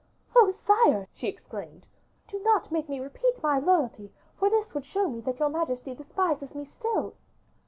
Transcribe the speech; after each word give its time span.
"Oh! 0.35 0.49
sire," 0.49 1.07
she 1.13 1.27
exclaimed, 1.27 1.85
"do 2.27 2.39
not 2.39 2.71
make 2.71 2.89
me 2.89 2.99
repeat 2.99 3.43
my 3.43 3.59
loyalty, 3.59 4.11
for 4.35 4.49
this 4.49 4.73
would 4.73 4.83
show 4.87 5.07
me 5.07 5.21
that 5.21 5.37
your 5.37 5.49
majesty 5.49 5.93
despises 5.93 6.55
me 6.55 6.65
still." 6.65 7.13